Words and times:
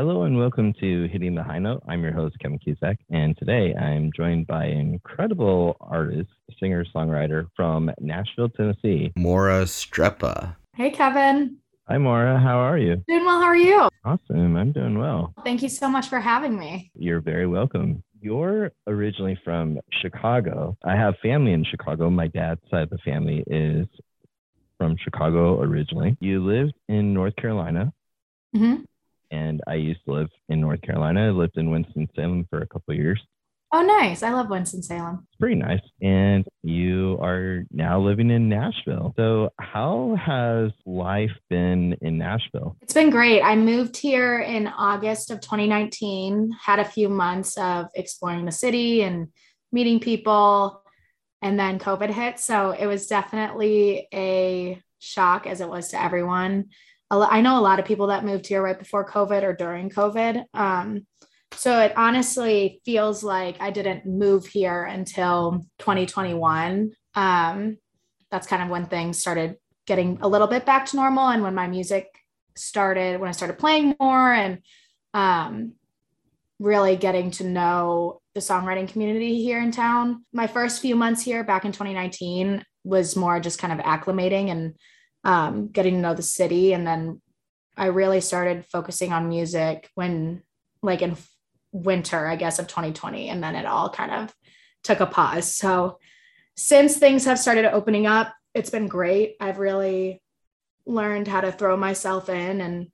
Hello 0.00 0.22
and 0.22 0.38
welcome 0.38 0.72
to 0.80 1.08
Hitting 1.08 1.34
the 1.34 1.42
High 1.42 1.58
Note. 1.58 1.82
I'm 1.86 2.02
your 2.02 2.14
host, 2.14 2.38
Kevin 2.38 2.58
Cusack, 2.58 2.96
and 3.10 3.36
today 3.36 3.74
I'm 3.74 4.10
joined 4.16 4.46
by 4.46 4.64
an 4.64 4.94
incredible 4.94 5.76
artist, 5.78 6.30
singer, 6.58 6.86
songwriter 6.86 7.48
from 7.54 7.90
Nashville, 8.00 8.48
Tennessee, 8.48 9.12
Maura 9.14 9.64
Streppa. 9.64 10.56
Hey, 10.74 10.90
Kevin. 10.90 11.58
Hi, 11.86 11.98
Maura. 11.98 12.40
How 12.40 12.56
are 12.60 12.78
you? 12.78 13.04
Doing 13.08 13.26
well. 13.26 13.42
How 13.42 13.48
are 13.48 13.54
you? 13.54 13.90
Awesome. 14.02 14.56
I'm 14.56 14.72
doing 14.72 14.98
well. 14.98 15.34
Thank 15.44 15.62
you 15.62 15.68
so 15.68 15.86
much 15.86 16.08
for 16.08 16.18
having 16.18 16.58
me. 16.58 16.90
You're 16.94 17.20
very 17.20 17.46
welcome. 17.46 18.02
You're 18.22 18.72
originally 18.86 19.38
from 19.44 19.80
Chicago. 20.00 20.78
I 20.82 20.96
have 20.96 21.16
family 21.22 21.52
in 21.52 21.62
Chicago. 21.62 22.08
My 22.08 22.28
dad's 22.28 22.62
side 22.70 22.84
of 22.84 22.88
the 22.88 22.98
family 23.04 23.44
is 23.48 23.86
from 24.78 24.96
Chicago 25.04 25.60
originally. 25.60 26.16
You 26.20 26.42
lived 26.42 26.72
in 26.88 27.12
North 27.12 27.36
Carolina. 27.36 27.92
Mm-hmm. 28.56 28.84
And 29.30 29.60
I 29.66 29.74
used 29.74 30.04
to 30.06 30.12
live 30.12 30.28
in 30.48 30.60
North 30.60 30.82
Carolina. 30.82 31.28
I 31.28 31.30
lived 31.30 31.56
in 31.56 31.70
Winston-Salem 31.70 32.46
for 32.50 32.62
a 32.62 32.66
couple 32.66 32.94
years. 32.94 33.20
Oh, 33.72 33.82
nice. 33.82 34.24
I 34.24 34.32
love 34.32 34.50
Winston-Salem. 34.50 35.28
It's 35.28 35.36
pretty 35.36 35.54
nice. 35.54 35.80
And 36.02 36.44
you 36.64 37.16
are 37.22 37.64
now 37.70 38.00
living 38.00 38.30
in 38.30 38.48
Nashville. 38.48 39.14
So, 39.16 39.50
how 39.60 40.16
has 40.20 40.72
life 40.84 41.30
been 41.48 41.96
in 42.02 42.18
Nashville? 42.18 42.76
It's 42.82 42.94
been 42.94 43.10
great. 43.10 43.42
I 43.42 43.54
moved 43.54 43.96
here 43.96 44.40
in 44.40 44.66
August 44.66 45.30
of 45.30 45.40
2019, 45.40 46.50
had 46.60 46.80
a 46.80 46.84
few 46.84 47.08
months 47.08 47.56
of 47.58 47.86
exploring 47.94 48.44
the 48.44 48.50
city 48.50 49.02
and 49.02 49.28
meeting 49.70 50.00
people. 50.00 50.82
And 51.40 51.58
then 51.58 51.78
COVID 51.78 52.10
hit. 52.10 52.40
So, 52.40 52.72
it 52.72 52.86
was 52.86 53.06
definitely 53.06 54.08
a 54.12 54.82
shock 54.98 55.46
as 55.46 55.60
it 55.60 55.68
was 55.68 55.90
to 55.90 56.02
everyone. 56.02 56.70
I 57.10 57.40
know 57.40 57.58
a 57.58 57.60
lot 57.60 57.80
of 57.80 57.84
people 57.84 58.08
that 58.08 58.24
moved 58.24 58.46
here 58.46 58.62
right 58.62 58.78
before 58.78 59.08
COVID 59.08 59.42
or 59.42 59.52
during 59.52 59.90
COVID. 59.90 60.44
Um, 60.54 61.06
so 61.52 61.80
it 61.80 61.92
honestly 61.96 62.80
feels 62.84 63.24
like 63.24 63.56
I 63.60 63.70
didn't 63.70 64.06
move 64.06 64.46
here 64.46 64.84
until 64.84 65.66
2021. 65.80 66.92
Um, 67.14 67.78
that's 68.30 68.46
kind 68.46 68.62
of 68.62 68.68
when 68.68 68.86
things 68.86 69.18
started 69.18 69.56
getting 69.86 70.18
a 70.22 70.28
little 70.28 70.46
bit 70.46 70.64
back 70.64 70.86
to 70.86 70.96
normal 70.96 71.28
and 71.28 71.42
when 71.42 71.54
my 71.54 71.66
music 71.66 72.06
started, 72.56 73.18
when 73.20 73.28
I 73.28 73.32
started 73.32 73.58
playing 73.58 73.96
more 73.98 74.32
and 74.32 74.58
um, 75.12 75.72
really 76.60 76.94
getting 76.94 77.32
to 77.32 77.44
know 77.44 78.20
the 78.34 78.40
songwriting 78.40 78.86
community 78.86 79.42
here 79.42 79.60
in 79.60 79.72
town. 79.72 80.24
My 80.32 80.46
first 80.46 80.80
few 80.80 80.94
months 80.94 81.22
here 81.22 81.42
back 81.42 81.64
in 81.64 81.72
2019 81.72 82.64
was 82.84 83.16
more 83.16 83.40
just 83.40 83.58
kind 83.58 83.72
of 83.72 83.84
acclimating 83.84 84.50
and 84.50 84.74
um, 85.24 85.68
getting 85.68 85.94
to 85.94 86.00
know 86.00 86.14
the 86.14 86.22
city. 86.22 86.72
And 86.72 86.86
then 86.86 87.20
I 87.76 87.86
really 87.86 88.20
started 88.20 88.66
focusing 88.66 89.12
on 89.12 89.28
music 89.28 89.90
when, 89.94 90.42
like, 90.82 91.02
in 91.02 91.16
winter, 91.72 92.26
I 92.26 92.36
guess, 92.36 92.58
of 92.58 92.66
2020. 92.66 93.28
And 93.28 93.42
then 93.42 93.54
it 93.54 93.66
all 93.66 93.90
kind 93.90 94.12
of 94.12 94.34
took 94.82 95.00
a 95.00 95.06
pause. 95.06 95.54
So 95.54 95.98
since 96.56 96.96
things 96.96 97.24
have 97.24 97.38
started 97.38 97.64
opening 97.66 98.06
up, 98.06 98.34
it's 98.54 98.70
been 98.70 98.88
great. 98.88 99.36
I've 99.40 99.58
really 99.58 100.22
learned 100.86 101.28
how 101.28 101.40
to 101.40 101.52
throw 101.52 101.76
myself 101.76 102.28
in 102.28 102.60
and 102.60 102.88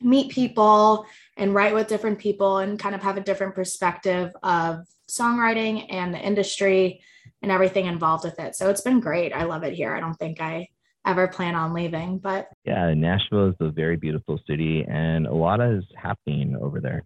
meet 0.00 0.32
people 0.32 1.06
and 1.36 1.54
write 1.54 1.74
with 1.74 1.86
different 1.86 2.18
people 2.18 2.58
and 2.58 2.78
kind 2.78 2.94
of 2.94 3.02
have 3.02 3.16
a 3.16 3.22
different 3.22 3.54
perspective 3.54 4.32
of 4.42 4.84
songwriting 5.10 5.86
and 5.90 6.12
the 6.12 6.18
industry 6.18 7.02
and 7.40 7.50
everything 7.50 7.86
involved 7.86 8.24
with 8.24 8.38
it. 8.38 8.54
So 8.56 8.68
it's 8.70 8.80
been 8.80 9.00
great. 9.00 9.32
I 9.32 9.44
love 9.44 9.62
it 9.62 9.74
here. 9.74 9.94
I 9.94 10.00
don't 10.00 10.14
think 10.14 10.40
I 10.40 10.68
ever 11.06 11.28
plan 11.28 11.54
on 11.54 11.74
leaving, 11.74 12.18
but 12.18 12.48
yeah, 12.64 12.94
Nashville 12.94 13.48
is 13.48 13.56
a 13.60 13.70
very 13.70 13.96
beautiful 13.96 14.40
city 14.46 14.84
and 14.88 15.26
a 15.26 15.34
lot 15.34 15.60
is 15.60 15.84
happening 15.96 16.56
over 16.60 16.80
there. 16.80 17.02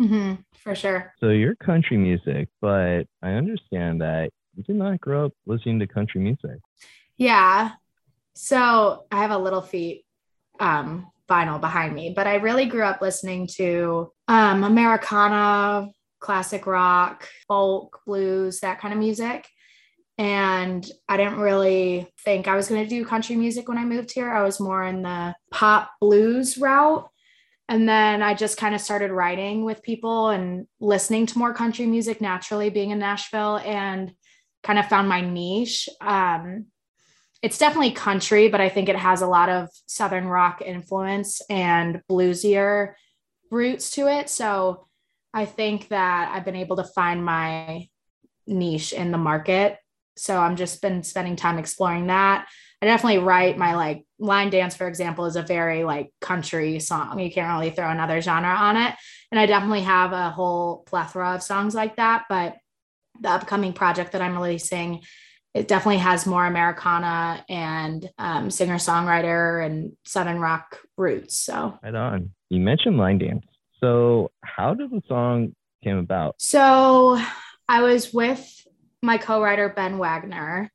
Mm-hmm, 0.00 0.42
for 0.56 0.74
sure. 0.74 1.12
So 1.20 1.30
you're 1.30 1.54
country 1.56 1.96
music, 1.96 2.48
but 2.60 3.04
I 3.22 3.30
understand 3.30 4.00
that 4.00 4.30
you 4.56 4.62
did 4.64 4.76
not 4.76 5.00
grow 5.00 5.26
up 5.26 5.32
listening 5.46 5.78
to 5.80 5.86
country 5.86 6.20
music. 6.20 6.60
Yeah. 7.16 7.70
So 8.34 9.06
I 9.10 9.22
have 9.22 9.30
a 9.30 9.38
Little 9.38 9.62
Feat 9.62 10.04
um, 10.58 11.10
vinyl 11.28 11.60
behind 11.60 11.94
me, 11.94 12.12
but 12.14 12.26
I 12.26 12.36
really 12.36 12.66
grew 12.66 12.82
up 12.82 13.00
listening 13.00 13.46
to 13.56 14.12
um, 14.28 14.64
Americana, 14.64 15.90
classic 16.18 16.66
rock, 16.66 17.28
folk, 17.46 18.00
blues, 18.06 18.60
that 18.60 18.80
kind 18.80 18.92
of 18.92 18.98
music. 18.98 19.46
And 20.16 20.88
I 21.08 21.16
didn't 21.16 21.38
really 21.38 22.06
think 22.24 22.46
I 22.46 22.54
was 22.54 22.68
going 22.68 22.82
to 22.82 22.88
do 22.88 23.04
country 23.04 23.34
music 23.34 23.68
when 23.68 23.78
I 23.78 23.84
moved 23.84 24.12
here. 24.12 24.30
I 24.30 24.42
was 24.42 24.60
more 24.60 24.84
in 24.84 25.02
the 25.02 25.34
pop 25.50 25.90
blues 26.00 26.56
route. 26.56 27.08
And 27.68 27.88
then 27.88 28.22
I 28.22 28.34
just 28.34 28.58
kind 28.58 28.74
of 28.74 28.80
started 28.80 29.10
writing 29.10 29.64
with 29.64 29.82
people 29.82 30.28
and 30.28 30.66
listening 30.80 31.26
to 31.26 31.38
more 31.38 31.54
country 31.54 31.86
music 31.86 32.20
naturally, 32.20 32.70
being 32.70 32.90
in 32.90 32.98
Nashville, 32.98 33.56
and 33.56 34.12
kind 34.62 34.78
of 34.78 34.86
found 34.86 35.08
my 35.08 35.22
niche. 35.22 35.88
Um, 36.00 36.66
it's 37.42 37.58
definitely 37.58 37.92
country, 37.92 38.48
but 38.48 38.60
I 38.60 38.68
think 38.68 38.88
it 38.88 38.96
has 38.96 39.22
a 39.22 39.26
lot 39.26 39.48
of 39.48 39.68
Southern 39.86 40.26
rock 40.26 40.62
influence 40.62 41.42
and 41.50 42.02
bluesier 42.10 42.94
roots 43.50 43.90
to 43.92 44.08
it. 44.08 44.28
So 44.30 44.86
I 45.32 45.44
think 45.46 45.88
that 45.88 46.32
I've 46.32 46.44
been 46.44 46.56
able 46.56 46.76
to 46.76 46.84
find 46.84 47.24
my 47.24 47.88
niche 48.46 48.92
in 48.92 49.10
the 49.10 49.18
market. 49.18 49.78
So 50.16 50.38
I'm 50.38 50.56
just 50.56 50.80
been 50.82 51.02
spending 51.02 51.36
time 51.36 51.58
exploring 51.58 52.08
that. 52.08 52.46
I 52.82 52.86
definitely 52.86 53.20
write 53.20 53.56
my 53.56 53.74
like 53.76 54.04
line 54.18 54.50
dance, 54.50 54.76
for 54.76 54.86
example, 54.86 55.24
is 55.24 55.36
a 55.36 55.42
very 55.42 55.84
like 55.84 56.10
country 56.20 56.78
song. 56.80 57.18
You 57.18 57.32
can't 57.32 57.56
really 57.56 57.70
throw 57.70 57.88
another 57.88 58.20
genre 58.20 58.54
on 58.54 58.76
it. 58.76 58.94
And 59.30 59.40
I 59.40 59.46
definitely 59.46 59.82
have 59.82 60.12
a 60.12 60.30
whole 60.30 60.82
plethora 60.86 61.34
of 61.34 61.42
songs 61.42 61.74
like 61.74 61.96
that. 61.96 62.24
But 62.28 62.56
the 63.20 63.30
upcoming 63.30 63.72
project 63.72 64.12
that 64.12 64.22
I'm 64.22 64.36
releasing, 64.36 65.02
it 65.54 65.68
definitely 65.68 65.98
has 65.98 66.26
more 66.26 66.44
Americana 66.44 67.44
and 67.48 68.08
um, 68.18 68.50
singer 68.50 68.76
songwriter 68.76 69.64
and 69.64 69.92
Southern 70.04 70.38
rock 70.38 70.78
roots. 70.96 71.36
So, 71.36 71.78
right 71.82 71.94
on. 71.94 72.32
You 72.50 72.60
mentioned 72.60 72.98
line 72.98 73.18
dance. 73.18 73.44
So, 73.80 74.30
how 74.44 74.74
did 74.74 74.90
the 74.90 75.00
song 75.08 75.54
came 75.82 75.96
about? 75.96 76.34
So, 76.38 77.20
I 77.68 77.82
was 77.82 78.12
with 78.12 78.63
my 79.04 79.18
co-writer 79.18 79.68
Ben 79.68 79.98
Wagner, 79.98 80.72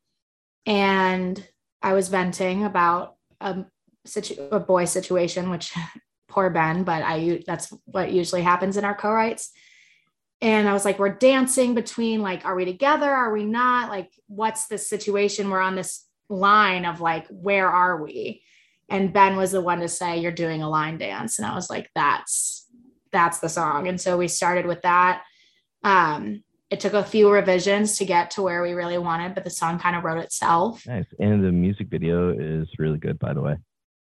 and 0.66 1.48
I 1.82 1.94
was 1.94 2.10
venting 2.10 2.64
about 2.64 3.16
a, 3.42 3.66
situ- 4.06 4.48
a 4.52 4.60
boy 4.60 4.86
situation, 4.86 5.50
which 5.50 5.74
poor 6.28 6.50
Ben, 6.50 6.84
but 6.84 7.04
I 7.04 7.44
that's 7.46 7.74
what 7.86 8.12
usually 8.12 8.42
happens 8.42 8.78
in 8.78 8.86
our 8.86 8.96
co-writes. 8.96 9.52
And 10.42 10.70
I 10.70 10.74
was 10.74 10.86
like, 10.86 11.00
we're 11.00 11.10
dancing 11.10 11.76
between 11.76 12.22
like, 12.22 12.46
are 12.46 12.56
we 12.56 12.64
together? 12.64 13.10
Are 13.10 13.34
we 13.34 13.44
not? 13.44 13.90
Like, 13.90 14.12
what's 14.28 14.68
the 14.68 14.78
situation? 14.78 15.50
We're 15.50 15.60
on 15.60 15.76
this 15.76 16.06
line 16.30 16.86
of 16.86 17.02
like, 17.02 17.28
where 17.28 17.70
are 17.70 18.02
we? 18.02 18.44
And 18.88 19.12
Ben 19.12 19.36
was 19.36 19.52
the 19.52 19.62
one 19.62 19.82
to 19.82 19.90
say, 19.90 20.20
you're 20.20 20.32
doing 20.32 20.62
a 20.62 20.70
line 20.70 20.98
dance. 20.98 21.40
And 21.40 21.46
I 21.46 21.56
was 21.56 21.70
like, 21.70 21.90
that's 21.94 22.68
that's 23.12 23.40
the 23.40 23.50
song. 23.50 23.88
And 23.88 24.00
so 24.00 24.18
we 24.18 24.28
started 24.28 24.66
with 24.66 24.84
that. 24.84 25.24
Um, 25.84 26.44
it 26.70 26.80
took 26.80 26.94
a 26.94 27.04
few 27.04 27.32
revisions 27.32 27.98
to 27.98 28.06
get 28.06 28.32
to 28.32 28.42
where 28.42 28.62
we 28.62 28.74
really 28.74 28.98
wanted, 28.98 29.34
but 29.34 29.44
the 29.44 29.50
song 29.50 29.80
kind 29.80 29.96
of 29.96 30.04
wrote 30.04 30.20
itself. 30.20 30.86
Nice. 30.86 31.08
And 31.20 31.44
the 31.44 31.52
music 31.52 31.88
video 31.88 32.30
is 32.30 32.68
really 32.78 33.00
good, 33.00 33.18
by 33.18 33.34
the 33.34 33.42
way. 33.42 33.58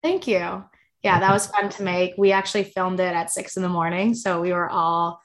Thank 0.02 0.26
you. 0.26 0.64
Yeah, 1.02 1.20
that 1.20 1.32
was 1.32 1.46
fun 1.46 1.70
to 1.70 1.82
make. 1.82 2.14
We 2.18 2.32
actually 2.32 2.64
filmed 2.64 3.00
it 3.00 3.14
at 3.14 3.30
six 3.30 3.56
in 3.56 3.62
the 3.62 3.70
morning. 3.70 4.14
So 4.14 4.42
we 4.42 4.52
were 4.52 4.68
all 4.68 5.22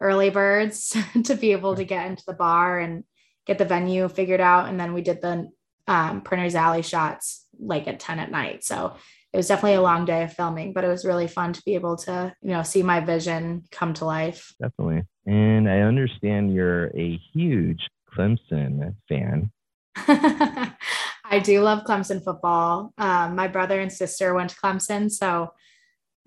early 0.00 0.30
birds 0.30 0.96
to 1.24 1.34
be 1.34 1.52
able 1.52 1.76
to 1.76 1.84
get 1.84 2.06
into 2.06 2.24
the 2.26 2.32
bar 2.32 2.78
and 2.78 3.04
get 3.46 3.58
the 3.58 3.66
venue 3.66 4.08
figured 4.08 4.40
out. 4.40 4.68
And 4.68 4.80
then 4.80 4.94
we 4.94 5.02
did 5.02 5.20
the 5.20 5.50
um, 5.86 6.22
Printer's 6.22 6.54
Alley 6.54 6.82
shots 6.82 7.46
like 7.58 7.86
at 7.86 8.00
10 8.00 8.18
at 8.18 8.30
night. 8.30 8.64
So 8.64 8.96
it 9.32 9.36
was 9.36 9.48
definitely 9.48 9.74
a 9.74 9.82
long 9.82 10.06
day 10.06 10.22
of 10.24 10.32
filming, 10.32 10.72
but 10.72 10.84
it 10.84 10.88
was 10.88 11.04
really 11.04 11.28
fun 11.28 11.52
to 11.52 11.62
be 11.64 11.74
able 11.74 11.96
to, 11.96 12.34
you 12.40 12.50
know, 12.50 12.62
see 12.62 12.82
my 12.82 13.00
vision 13.00 13.64
come 13.70 13.92
to 13.94 14.04
life. 14.04 14.54
Definitely. 14.60 15.02
And 15.26 15.68
I 15.68 15.80
understand 15.80 16.52
you're 16.52 16.86
a 16.96 17.20
huge 17.32 17.88
Clemson 18.12 18.94
fan. 19.08 19.50
I 19.96 21.38
do 21.42 21.60
love 21.60 21.84
Clemson 21.84 22.22
football. 22.22 22.92
Um, 22.98 23.36
my 23.36 23.48
brother 23.48 23.80
and 23.80 23.92
sister 23.92 24.34
went 24.34 24.50
to 24.50 24.56
Clemson, 24.56 25.10
so 25.10 25.52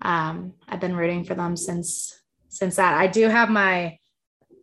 um, 0.02 0.54
I've 0.68 0.80
been 0.80 0.96
rooting 0.96 1.24
for 1.24 1.34
them 1.34 1.56
since 1.56 2.20
since 2.48 2.76
that. 2.76 2.94
I 2.94 3.06
do 3.06 3.28
have 3.28 3.50
my 3.50 3.98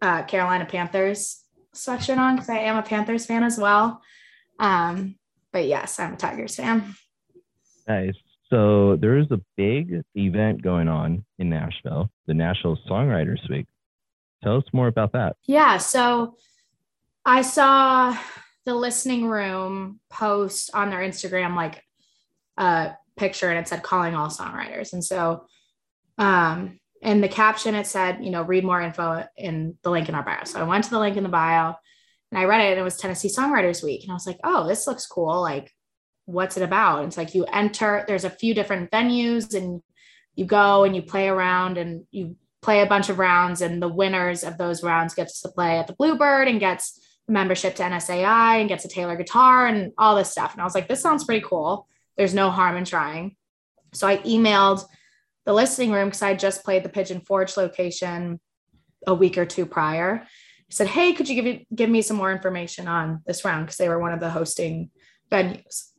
uh, 0.02 0.24
Carolina 0.24 0.66
Panthers 0.66 1.44
sweatshirt 1.76 2.18
on 2.18 2.36
because 2.36 2.50
I 2.50 2.60
am 2.60 2.78
a 2.78 2.84
Panthers 2.84 3.26
fan 3.26 3.44
as 3.44 3.58
well. 3.58 4.02
Um, 4.60 5.16
but 5.52 5.66
yes, 5.66 6.00
I'm 6.00 6.14
a 6.14 6.18
Tigers 6.18 6.56
fan. 6.56 6.96
Nice. 7.88 8.16
So 8.50 8.98
there 8.98 9.18
is 9.18 9.32
a 9.32 9.40
big 9.58 10.02
event 10.16 10.62
going 10.62 10.88
on 10.88 11.26
in 11.40 11.50
Nashville, 11.50 12.10
the 12.28 12.34
National 12.34 12.78
Songwriters 12.90 13.50
Week. 13.50 13.66
Tell 14.44 14.58
us 14.58 14.66
more 14.74 14.88
about 14.88 15.14
that. 15.14 15.38
Yeah. 15.46 15.78
So 15.78 16.36
I 17.26 17.42
saw 17.42 18.18
the 18.66 18.76
listening 18.76 19.28
room 19.28 20.00
post 20.10 20.72
on 20.74 20.90
their 20.90 21.00
Instagram 21.00 21.56
like 21.56 21.82
a 22.58 22.92
picture 23.16 23.50
and 23.50 23.60
it 23.60 23.68
said 23.68 23.84
calling 23.84 24.16
all 24.16 24.28
songwriters. 24.28 24.94
And 24.94 25.04
so 25.04 25.46
um, 26.18 26.80
in 27.02 27.22
the 27.22 27.28
caption 27.28 27.76
it 27.76 27.88
said, 27.88 28.24
you 28.24 28.32
know, 28.32 28.44
read 28.44 28.64
more 28.64 28.82
info 28.82 29.26
in 29.38 29.78
the 29.84 29.90
link 29.90 30.10
in 30.10 30.16
our 30.16 30.24
bio. 30.24 30.44
So 30.44 30.60
I 30.60 30.64
went 30.64 30.84
to 30.86 30.90
the 30.90 31.00
link 31.00 31.18
in 31.18 31.24
the 31.24 31.30
bio 31.30 31.74
and 32.32 32.40
I 32.40 32.46
read 32.46 32.62
it 32.62 32.72
and 32.72 32.80
it 32.80 32.84
was 32.84 32.98
Tennessee 32.98 33.30
Songwriters 33.30 33.84
Week. 33.84 34.04
And 34.04 34.12
I 34.12 34.16
was 34.16 34.28
like, 34.28 34.40
oh, 34.44 34.68
this 34.68 34.88
looks 34.88 35.06
cool. 35.06 35.42
Like, 35.42 35.72
what's 36.26 36.58
it 36.58 36.64
about? 36.64 37.00
And 37.00 37.08
it's 37.08 37.18
like 37.18 37.36
you 37.36 37.46
enter, 37.46 38.06
there's 38.08 38.26
a 38.26 38.30
few 38.30 38.54
different 38.54 38.92
venues 38.92 39.54
and 39.54 39.82
you 40.36 40.46
go 40.46 40.84
and 40.84 40.96
you 40.96 41.02
play 41.02 41.28
around 41.28 41.78
and 41.78 42.06
you 42.12 42.36
play 42.64 42.82
a 42.82 42.88
bunch 42.88 43.10
of 43.10 43.20
rounds 43.20 43.62
and 43.62 43.82
the 43.82 43.88
winners 43.88 44.44
of 44.44 44.58
those 44.58 44.82
rounds 44.82 45.14
gets 45.14 45.42
to 45.42 45.50
play 45.50 45.78
at 45.78 45.88
the 45.88 45.94
Bluebird 45.94 46.48
and 46.48 46.60
gets 46.60 47.00
membership 47.28 47.76
to 47.76 47.84
NSAI 47.84 48.60
and 48.60 48.70
gets 48.70 48.86
a 48.86 48.90
Taylor 48.90 49.16
guitar 49.16 49.68
and 49.68 49.92
all 49.98 50.16
this 50.16 50.32
stuff. 50.32 50.54
And 50.54 50.62
I 50.62 50.66
was 50.66 50.74
like, 50.74 50.88
this 50.88 51.02
sounds 51.02 51.24
pretty 51.24 51.46
cool. 51.46 51.88
There's 52.18 52.34
no 52.34 52.50
harm 52.50 52.78
in 52.78 52.86
trying. 52.86 53.36
So 53.94 54.08
I 54.08 54.18
emailed 54.18 54.84
the 55.46 55.54
listening 55.54 55.92
room 55.92 56.08
because 56.08 56.22
I 56.22 56.36
just 56.36 56.64
played 56.64 56.84
the 56.84 56.90
Pigeon 56.90 57.22
Forge 57.22 57.58
location 57.58 58.40
a 59.06 59.14
week 59.14 59.38
or 59.38 59.46
two 59.46 59.66
prior. 59.66 60.22
I 60.24 60.26
said, 60.70 60.88
hey, 60.88 61.14
could 61.14 61.30
you 61.30 61.42
give, 61.42 61.62
give 61.76 61.90
me 61.90 62.02
some 62.02 62.18
more 62.18 62.32
information 62.32 62.88
on 62.88 63.22
this 63.28 63.46
round? 63.46 63.66
Because 63.66 63.78
they 63.78 63.90
were 63.90 64.00
one 64.00 64.14
of 64.14 64.20
the 64.20 64.30
hosting 64.30 64.90
venues. 65.32 65.92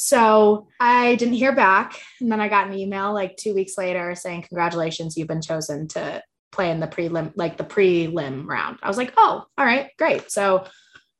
So 0.00 0.68
I 0.78 1.16
didn't 1.16 1.34
hear 1.34 1.52
back. 1.52 2.00
And 2.20 2.30
then 2.30 2.40
I 2.40 2.48
got 2.48 2.68
an 2.68 2.78
email 2.78 3.12
like 3.12 3.36
two 3.36 3.52
weeks 3.52 3.76
later 3.76 4.14
saying, 4.14 4.42
Congratulations, 4.42 5.16
you've 5.16 5.26
been 5.26 5.42
chosen 5.42 5.88
to 5.88 6.22
play 6.52 6.70
in 6.70 6.78
the 6.78 6.86
prelim, 6.86 7.32
like 7.34 7.56
the 7.56 7.64
prelim 7.64 8.46
round. 8.46 8.78
I 8.80 8.86
was 8.86 8.96
like, 8.96 9.12
Oh, 9.16 9.44
all 9.58 9.64
right, 9.64 9.90
great. 9.98 10.30
So 10.30 10.68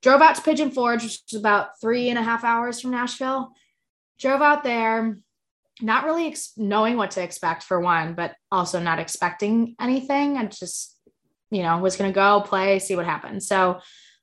drove 0.01 0.23
out 0.23 0.37
to 0.37 0.43
Pigeon 0.43 0.71
Forge, 0.71 1.03
which 1.03 1.21
is 1.33 1.41
about 1.41 1.81
three 1.81 2.09
and 2.09 2.21
a 2.21 2.23
half 2.23 2.45
hours 2.45 2.81
from 2.81 2.93
Nashville. 2.93 3.51
Drove 4.21 4.43
out 4.43 4.63
there, 4.63 5.19
not 5.83 6.05
really 6.05 6.29
ex- 6.29 6.53
knowing 6.57 6.97
what 6.97 7.11
to 7.13 7.23
expect 7.23 7.65
for 7.65 7.81
one, 7.81 8.15
but 8.15 8.37
also 8.53 8.79
not 8.79 9.01
expecting 9.01 9.75
anything. 9.81 10.37
I 10.37 10.47
just, 10.47 10.97
you 11.51 11.65
know, 11.65 11.79
was 11.79 11.97
going 11.97 12.13
to 12.13 12.15
go 12.15 12.43
play, 12.43 12.79
see 12.79 12.95
what 12.95 13.07
happens. 13.07 13.49
So 13.49 13.81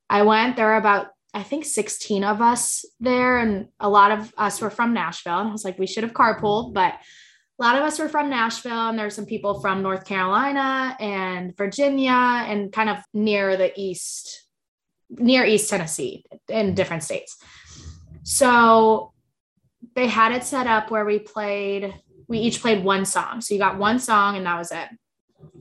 I 0.09 0.21
went. 0.21 0.55
There 0.55 0.67
were 0.67 0.77
about 0.77 1.07
I 1.35 1.43
think 1.43 1.65
16 1.65 2.23
of 2.23 2.41
us 2.41 2.85
there, 3.01 3.37
and 3.37 3.67
a 3.81 3.89
lot 3.89 4.11
of 4.11 4.33
us 4.37 4.61
were 4.61 4.69
from 4.69 4.93
Nashville. 4.93 5.39
And 5.39 5.49
I 5.49 5.51
was 5.51 5.65
like, 5.65 5.77
we 5.77 5.85
should 5.85 6.03
have 6.03 6.13
carpooled, 6.13 6.67
mm-hmm. 6.67 6.73
but 6.73 6.93
a 6.93 7.63
lot 7.63 7.75
of 7.75 7.83
us 7.83 7.99
were 7.99 8.07
from 8.07 8.29
Nashville, 8.29 8.87
and 8.87 8.97
there's 8.97 9.15
some 9.15 9.25
people 9.25 9.59
from 9.59 9.83
North 9.83 10.05
Carolina 10.05 10.95
and 10.97 11.55
Virginia 11.57 12.11
and 12.11 12.71
kind 12.71 12.89
of 12.89 12.97
near 13.13 13.57
the 13.57 13.77
east, 13.79 14.45
near 15.09 15.45
East 15.45 15.69
Tennessee 15.69 16.23
in 16.47 16.73
different 16.73 17.03
states. 17.03 17.37
So 18.23 19.11
they 19.93 20.07
had 20.07 20.31
it 20.31 20.45
set 20.45 20.67
up 20.67 20.89
where 20.89 21.05
we 21.05 21.19
played, 21.19 21.93
we 22.29 22.39
each 22.39 22.61
played 22.61 22.83
one 22.83 23.03
song. 23.03 23.41
So 23.41 23.53
you 23.53 23.59
got 23.59 23.77
one 23.77 23.99
song, 23.99 24.37
and 24.37 24.45
that 24.45 24.57
was 24.57 24.71
it. 24.71 24.87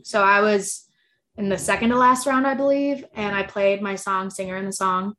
So 0.05 0.23
I 0.23 0.41
was 0.41 0.87
in 1.37 1.49
the 1.49 1.59
second 1.59 1.91
to 1.91 1.97
last 1.97 2.29
round, 2.29 2.47
I 2.47 2.55
believe, 2.55 3.05
and 3.13 3.35
I 3.35 3.43
played 3.43 3.83
my 3.83 3.97
song, 3.97 4.31
Singer 4.31 4.57
in 4.57 4.67
the 4.67 4.73
Song 4.73 5.15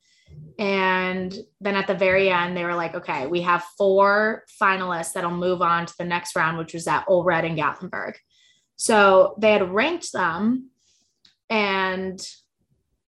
and 0.58 1.36
then 1.60 1.76
at 1.76 1.88
the 1.88 1.96
very 1.96 2.30
end, 2.30 2.56
they 2.56 2.64
were 2.64 2.76
like, 2.76 2.96
okay, 2.96 3.28
we 3.28 3.42
have 3.42 3.64
four 3.78 4.44
finalists 4.62 5.14
that'll 5.14 5.32
move 5.32 5.62
on 5.62 5.86
to 5.86 5.94
the 5.98 6.06
next 6.06 6.36
round, 6.36 6.58
which 6.58 6.74
was 6.74 6.88
at 6.88 7.06
Ole 7.08 7.24
Red 7.24 7.46
in 7.46 7.56
Gatlinburg. 7.56 8.14
So 8.78 9.36
they 9.38 9.52
had 9.52 9.74
ranked 9.74 10.12
them, 10.14 10.70
and 11.50 12.20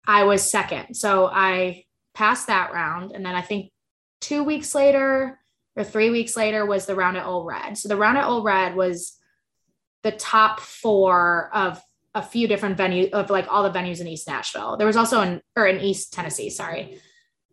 I 0.07 0.25
was 0.25 0.49
second. 0.49 0.95
So 0.95 1.27
I 1.27 1.85
passed 2.15 2.47
that 2.47 2.73
round. 2.73 3.13
And 3.13 3.25
then 3.25 3.35
I 3.35 3.43
think 3.43 3.71
two 4.21 4.43
weeks 4.43 4.75
later 4.75 5.39
or 5.77 5.85
three 5.85 6.11
weeks 6.11 6.37
later 6.37 6.65
was 6.65 6.87
the 6.87 6.95
round 6.95 7.17
at 7.17 7.27
Ole 7.27 7.45
Red. 7.45 7.77
So 7.77 7.89
the 7.89 7.97
round 7.97 8.17
at 8.19 8.27
Ole 8.27 8.43
Red 8.43 8.75
was 8.75 9.19
the 10.03 10.13
top 10.13 10.61
four 10.61 11.51
of 11.53 11.81
a 12.15 12.23
few 12.23 12.49
different 12.49 12.79
venues 12.79 13.11
of 13.11 13.29
like 13.29 13.47
all 13.51 13.63
the 13.63 13.79
venues 13.79 14.01
in 14.01 14.09
East 14.09 14.27
Nashville. 14.27 14.77
There 14.77 14.87
was 14.87 14.97
also 14.97 15.21
an 15.21 15.43
or 15.55 15.67
in 15.67 15.81
East 15.81 16.13
Tennessee, 16.13 16.49
sorry. 16.49 16.99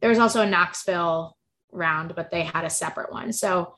There 0.04 0.10
was 0.10 0.20
also 0.20 0.42
a 0.42 0.46
Knoxville 0.46 1.38
round, 1.72 2.14
but 2.14 2.30
they 2.30 2.44
had 2.44 2.66
a 2.66 2.70
separate 2.70 3.10
one. 3.10 3.32
So 3.32 3.78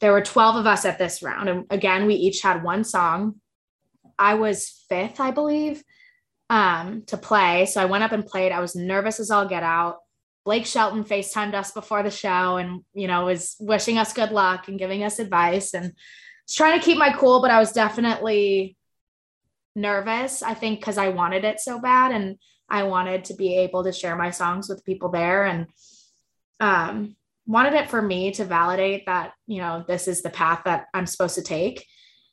there 0.00 0.12
were 0.12 0.22
12 0.22 0.56
of 0.56 0.66
us 0.66 0.86
at 0.86 0.96
this 0.96 1.22
round. 1.22 1.50
And 1.50 1.66
again, 1.68 2.06
we 2.06 2.14
each 2.14 2.40
had 2.40 2.64
one 2.64 2.84
song. 2.84 3.34
I 4.18 4.32
was 4.36 4.82
fifth, 4.88 5.20
I 5.20 5.30
believe, 5.30 5.84
um, 6.48 7.02
to 7.08 7.18
play. 7.18 7.66
So 7.66 7.82
I 7.82 7.84
went 7.84 8.02
up 8.02 8.12
and 8.12 8.24
played. 8.24 8.50
I 8.50 8.60
was 8.60 8.76
nervous 8.76 9.20
as 9.20 9.30
all 9.30 9.46
get 9.46 9.62
out. 9.62 9.98
Blake 10.46 10.64
Shelton 10.64 11.04
FaceTimed 11.04 11.52
us 11.52 11.72
before 11.72 12.02
the 12.02 12.10
show 12.10 12.56
and, 12.56 12.82
you 12.94 13.06
know, 13.06 13.26
was 13.26 13.54
wishing 13.60 13.98
us 13.98 14.14
good 14.14 14.32
luck 14.32 14.68
and 14.68 14.78
giving 14.78 15.04
us 15.04 15.18
advice 15.18 15.74
and 15.74 15.92
was 16.46 16.54
trying 16.54 16.80
to 16.80 16.84
keep 16.84 16.96
my 16.96 17.12
cool, 17.12 17.42
but 17.42 17.50
I 17.50 17.58
was 17.58 17.72
definitely 17.72 18.74
nervous, 19.76 20.42
I 20.42 20.54
think, 20.54 20.80
because 20.80 20.96
I 20.96 21.10
wanted 21.10 21.44
it 21.44 21.60
so 21.60 21.78
bad. 21.78 22.12
And 22.12 22.38
I 22.68 22.84
wanted 22.84 23.24
to 23.26 23.34
be 23.34 23.56
able 23.58 23.84
to 23.84 23.92
share 23.92 24.16
my 24.16 24.30
songs 24.30 24.68
with 24.68 24.84
people 24.84 25.08
there 25.08 25.44
and 25.44 25.66
um, 26.60 27.16
wanted 27.46 27.74
it 27.74 27.88
for 27.88 28.02
me 28.02 28.30
to 28.32 28.44
validate 28.44 29.06
that, 29.06 29.32
you 29.46 29.58
know, 29.58 29.84
this 29.88 30.06
is 30.06 30.22
the 30.22 30.30
path 30.30 30.62
that 30.64 30.86
I'm 30.92 31.06
supposed 31.06 31.34
to 31.36 31.42
take. 31.42 31.86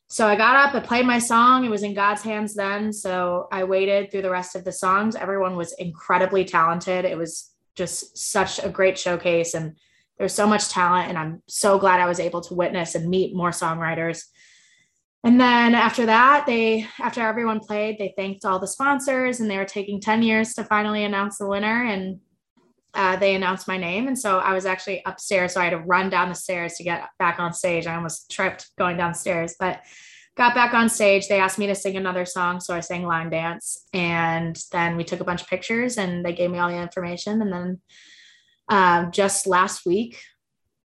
So 0.07 0.27
I 0.27 0.35
got 0.35 0.55
up, 0.55 0.75
I 0.75 0.85
played 0.85 1.05
my 1.05 1.19
song. 1.19 1.65
It 1.65 1.71
was 1.71 1.83
in 1.83 1.93
God's 1.93 2.21
hands 2.21 2.53
then. 2.53 2.93
So 2.93 3.47
I 3.51 3.63
waited 3.63 4.11
through 4.11 4.21
the 4.21 4.29
rest 4.29 4.55
of 4.55 4.63
the 4.63 4.71
songs. 4.71 5.15
Everyone 5.15 5.55
was 5.55 5.73
incredibly 5.73 6.45
talented. 6.45 7.05
It 7.05 7.17
was 7.17 7.51
just 7.75 8.17
such 8.17 8.63
a 8.63 8.69
great 8.69 8.97
showcase 8.97 9.53
and 9.53 9.75
there's 10.17 10.33
so 10.33 10.47
much 10.47 10.69
talent. 10.69 11.09
And 11.09 11.17
I'm 11.17 11.41
so 11.47 11.79
glad 11.79 11.99
I 11.99 12.07
was 12.07 12.19
able 12.19 12.41
to 12.41 12.53
witness 12.53 12.95
and 12.95 13.09
meet 13.09 13.35
more 13.35 13.49
songwriters 13.49 14.23
and 15.25 15.41
then 15.41 15.73
after 15.73 16.05
that, 16.05 16.45
they, 16.45 16.87
after 17.01 17.19
everyone 17.21 17.59
played, 17.59 17.97
they 17.97 18.13
thanked 18.15 18.45
all 18.45 18.59
the 18.59 18.67
sponsors 18.67 19.39
and 19.39 19.49
they 19.49 19.57
were 19.57 19.65
taking 19.65 19.99
10 19.99 20.21
years 20.21 20.53
to 20.53 20.63
finally 20.63 21.03
announce 21.03 21.39
the 21.39 21.47
winner. 21.47 21.83
And 21.83 22.19
uh, 22.93 23.15
they 23.17 23.33
announced 23.33 23.67
my 23.67 23.75
name. 23.75 24.07
And 24.07 24.17
so 24.17 24.37
I 24.37 24.53
was 24.53 24.67
actually 24.67 25.01
upstairs. 25.03 25.53
So 25.53 25.61
I 25.61 25.63
had 25.63 25.71
to 25.71 25.79
run 25.79 26.11
down 26.11 26.29
the 26.29 26.35
stairs 26.35 26.75
to 26.75 26.83
get 26.83 27.09
back 27.17 27.39
on 27.39 27.53
stage. 27.53 27.87
I 27.87 27.95
almost 27.95 28.29
tripped 28.29 28.69
going 28.77 28.97
downstairs, 28.97 29.55
but 29.59 29.81
got 30.37 30.53
back 30.53 30.75
on 30.75 30.89
stage. 30.89 31.27
They 31.27 31.39
asked 31.39 31.57
me 31.57 31.65
to 31.67 31.75
sing 31.75 31.97
another 31.97 32.25
song. 32.25 32.59
So 32.59 32.75
I 32.75 32.81
sang 32.81 33.03
line 33.03 33.31
dance. 33.31 33.87
And 33.93 34.55
then 34.71 34.95
we 34.95 35.03
took 35.03 35.21
a 35.21 35.25
bunch 35.25 35.41
of 35.41 35.47
pictures 35.47 35.97
and 35.97 36.23
they 36.23 36.33
gave 36.33 36.51
me 36.51 36.59
all 36.59 36.69
the 36.69 36.79
information. 36.79 37.41
And 37.41 37.51
then 37.51 37.81
um, 38.69 39.11
just 39.11 39.47
last 39.47 39.87
week, 39.87 40.19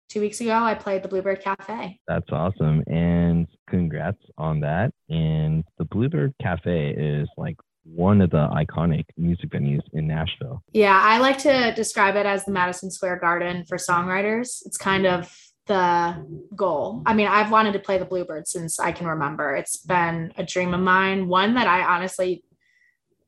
two 0.09 0.19
weeks 0.19 0.41
ago, 0.41 0.55
I 0.55 0.73
played 0.73 1.03
the 1.03 1.07
Bluebird 1.07 1.41
Cafe. 1.41 1.99
That's 2.07 2.29
awesome. 2.31 2.83
And 2.87 3.47
congrats 3.69 4.21
on 4.37 4.59
that. 4.61 4.91
And 5.09 5.63
the 5.77 5.85
Bluebird 5.85 6.33
Cafe 6.41 6.91
is 6.91 7.29
like 7.37 7.55
one 7.83 8.21
of 8.21 8.29
the 8.31 8.47
iconic 8.49 9.05
music 9.17 9.49
venues 9.49 9.81
in 9.93 10.07
Nashville. 10.07 10.61
Yeah, 10.73 10.99
I 11.01 11.19
like 11.19 11.37
to 11.39 11.73
describe 11.75 12.15
it 12.15 12.25
as 12.25 12.45
the 12.45 12.51
Madison 12.51 12.91
Square 12.91 13.17
Garden 13.17 13.65
for 13.65 13.77
songwriters. 13.77 14.61
It's 14.65 14.77
kind 14.77 15.05
of 15.07 15.33
the 15.67 16.25
goal. 16.55 17.03
I 17.05 17.13
mean, 17.13 17.27
I've 17.27 17.51
wanted 17.51 17.73
to 17.73 17.79
play 17.79 17.97
the 17.97 18.05
Bluebird 18.05 18.47
since 18.47 18.79
I 18.79 18.91
can 18.91 19.07
remember. 19.07 19.55
It's 19.55 19.77
been 19.77 20.33
a 20.37 20.43
dream 20.43 20.73
of 20.73 20.81
mine, 20.81 21.27
one 21.27 21.53
that 21.53 21.67
I 21.67 21.83
honestly, 21.95 22.43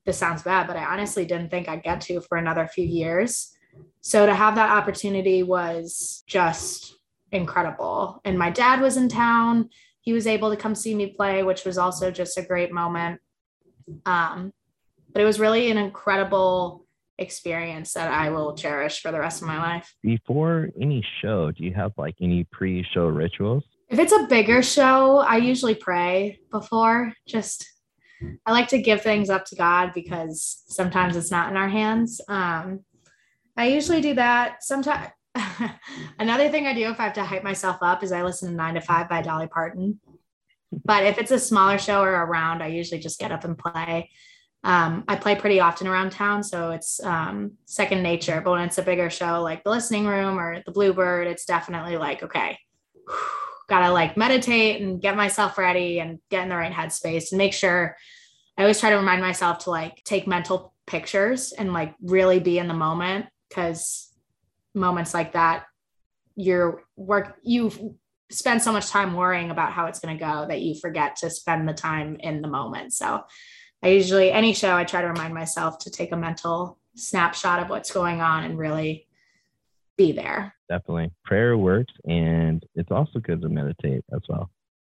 this 0.05 0.17
sounds 0.17 0.41
bad, 0.41 0.67
but 0.67 0.75
I 0.75 0.85
honestly 0.85 1.25
didn't 1.25 1.49
think 1.49 1.69
I'd 1.69 1.83
get 1.83 2.01
to 2.01 2.21
for 2.21 2.37
another 2.37 2.67
few 2.67 2.85
years. 2.85 3.55
So 4.01 4.25
to 4.25 4.33
have 4.33 4.55
that 4.55 4.71
opportunity 4.71 5.43
was 5.43 6.23
just 6.27 6.95
incredible. 7.31 8.19
And 8.25 8.37
my 8.37 8.49
dad 8.49 8.81
was 8.81 8.97
in 8.97 9.09
town. 9.09 9.69
He 10.01 10.13
was 10.13 10.27
able 10.27 10.49
to 10.49 10.57
come 10.57 10.75
see 10.75 10.95
me 10.95 11.07
play, 11.07 11.43
which 11.43 11.65
was 11.65 11.77
also 11.77 12.11
just 12.11 12.37
a 12.37 12.41
great 12.41 12.71
moment. 12.71 13.21
Um, 14.05 14.51
but 15.13 15.21
it 15.21 15.25
was 15.25 15.39
really 15.39 15.69
an 15.69 15.77
incredible 15.77 16.85
experience 17.17 17.93
that 17.93 18.11
I 18.11 18.29
will 18.29 18.55
cherish 18.55 19.01
for 19.01 19.11
the 19.11 19.19
rest 19.19 19.41
of 19.41 19.47
my 19.47 19.57
life. 19.57 19.93
Before 20.01 20.69
any 20.79 21.05
show, 21.21 21.51
do 21.51 21.63
you 21.63 21.73
have 21.73 21.91
like 21.97 22.15
any 22.19 22.43
pre 22.45 22.85
show 22.93 23.07
rituals? 23.07 23.63
If 23.89 23.99
it's 23.99 24.13
a 24.13 24.25
bigger 24.27 24.63
show, 24.63 25.17
I 25.17 25.37
usually 25.37 25.75
pray 25.75 26.39
before. 26.49 27.13
Just, 27.27 27.67
I 28.45 28.51
like 28.51 28.69
to 28.69 28.81
give 28.81 29.01
things 29.01 29.29
up 29.29 29.45
to 29.45 29.55
God 29.55 29.91
because 29.93 30.63
sometimes 30.67 31.15
it's 31.15 31.29
not 31.29 31.51
in 31.51 31.57
our 31.57 31.67
hands. 31.67 32.21
Um, 32.27 32.85
I 33.57 33.67
usually 33.67 34.01
do 34.01 34.15
that. 34.15 34.63
Sometimes 34.63 35.09
another 36.19 36.49
thing 36.49 36.67
I 36.67 36.73
do 36.73 36.89
if 36.89 36.99
I 36.99 37.03
have 37.03 37.13
to 37.13 37.23
hype 37.23 37.43
myself 37.43 37.77
up 37.81 38.03
is 38.03 38.11
I 38.11 38.23
listen 38.23 38.49
to 38.49 38.55
Nine 38.55 38.75
to 38.75 38.81
Five 38.81 39.09
by 39.09 39.21
Dolly 39.21 39.47
Parton. 39.47 39.99
But 40.85 41.05
if 41.05 41.17
it's 41.17 41.31
a 41.31 41.39
smaller 41.39 41.77
show 41.77 42.01
or 42.01 42.11
around, 42.11 42.63
I 42.63 42.67
usually 42.67 43.01
just 43.01 43.19
get 43.19 43.31
up 43.31 43.43
and 43.43 43.57
play. 43.57 44.09
Um, 44.63 45.03
I 45.07 45.15
play 45.15 45.35
pretty 45.35 45.59
often 45.59 45.87
around 45.87 46.11
town, 46.11 46.43
so 46.43 46.71
it's 46.71 47.03
um, 47.03 47.53
second 47.65 48.03
nature. 48.03 48.41
But 48.41 48.51
when 48.51 48.61
it's 48.61 48.77
a 48.77 48.83
bigger 48.83 49.09
show 49.09 49.41
like 49.41 49.63
the 49.63 49.69
listening 49.69 50.05
room 50.05 50.39
or 50.39 50.61
the 50.65 50.71
Bluebird, 50.71 51.27
it's 51.27 51.45
definitely 51.45 51.97
like, 51.97 52.23
okay, 52.23 52.57
gotta 53.67 53.91
like 53.91 54.17
meditate 54.17 54.81
and 54.81 55.01
get 55.01 55.15
myself 55.15 55.57
ready 55.57 55.99
and 55.99 56.19
get 56.29 56.43
in 56.43 56.49
the 56.49 56.55
right 56.55 56.73
headspace 56.73 57.31
and 57.31 57.37
make 57.37 57.53
sure 57.53 57.97
I 58.57 58.63
always 58.63 58.79
try 58.79 58.91
to 58.91 58.97
remind 58.97 59.21
myself 59.21 59.59
to 59.59 59.71
like 59.71 60.03
take 60.03 60.27
mental 60.27 60.73
pictures 60.85 61.53
and 61.53 61.73
like 61.73 61.95
really 62.01 62.39
be 62.39 62.59
in 62.59 62.67
the 62.67 62.73
moment 62.73 63.27
because 63.51 64.13
moments 64.73 65.13
like 65.13 65.33
that, 65.33 65.65
your 66.35 66.83
work, 66.95 67.35
you 67.43 67.97
spend 68.31 68.61
so 68.61 68.71
much 68.71 68.87
time 68.87 69.13
worrying 69.13 69.51
about 69.51 69.73
how 69.73 69.87
it's 69.87 69.99
going 69.99 70.17
to 70.17 70.23
go 70.23 70.45
that 70.47 70.61
you 70.61 70.73
forget 70.79 71.17
to 71.17 71.29
spend 71.29 71.67
the 71.67 71.73
time 71.73 72.15
in 72.21 72.41
the 72.41 72.47
moment. 72.47 72.93
So 72.93 73.21
I 73.83 73.89
usually, 73.89 74.31
any 74.31 74.53
show, 74.53 74.73
I 74.73 74.85
try 74.85 75.01
to 75.01 75.07
remind 75.07 75.33
myself 75.33 75.79
to 75.79 75.91
take 75.91 76.13
a 76.13 76.17
mental 76.17 76.79
snapshot 76.95 77.61
of 77.61 77.69
what's 77.69 77.91
going 77.91 78.21
on 78.21 78.45
and 78.45 78.57
really 78.57 79.07
be 79.97 80.13
there. 80.13 80.53
Definitely. 80.69 81.11
Prayer 81.25 81.57
works 81.57 81.93
and 82.05 82.63
it's 82.75 82.91
also 82.91 83.19
good 83.19 83.41
to 83.41 83.49
meditate 83.49 84.05
as 84.13 84.21
well. 84.29 84.49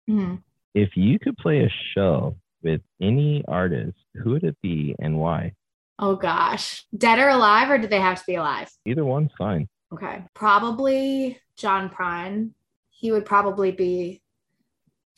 Mm-hmm. 0.07 0.35
If 0.75 0.89
you 0.95 1.17
could 1.17 1.37
play 1.37 1.63
a 1.63 1.69
show 1.95 2.35
with 2.61 2.81
any 3.01 3.43
artist, 3.47 3.97
who 4.15 4.31
would 4.31 4.43
it 4.43 4.57
be 4.61 4.95
and 4.99 5.17
why? 5.17 5.53
Oh 6.03 6.17
gosh. 6.17 6.83
Dead 6.97 7.17
or 7.17 7.29
alive, 7.29 7.69
or 7.71 7.77
do 7.77 7.87
they 7.87 8.01
have 8.01 8.19
to 8.19 8.25
be 8.27 8.35
alive? 8.35 8.69
Either 8.85 9.05
one's 9.05 9.31
fine. 9.37 9.69
Okay. 9.93 10.21
Probably 10.33 11.39
John 11.55 11.89
Prine. 11.89 12.49
He 12.89 13.13
would 13.13 13.25
probably 13.25 13.71
be 13.71 14.21